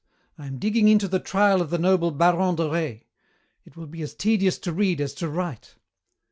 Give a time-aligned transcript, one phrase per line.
[0.35, 3.01] I am digging into the trial of the noble baron de Rais.
[3.65, 5.75] It will be as tedious to read as to write!"